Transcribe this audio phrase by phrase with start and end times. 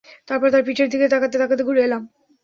[0.27, 2.01] তারপর তার পিঠের দিকে তাকাতে তাকাতে ঘুরে এলাম।